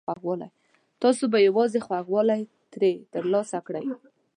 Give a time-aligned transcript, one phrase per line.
[1.01, 2.41] تاسو به یوازې خوږوالی
[2.73, 3.85] ترې ترلاسه کړئ.